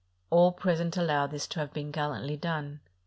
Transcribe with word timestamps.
All 0.31 0.51
present 0.51 0.97
allowed 0.97 1.29
this 1.29 1.45
to 1.49 1.59
have 1.59 1.73
been 1.73 1.91
gallantly 1.91 2.35
done. 2.35 2.79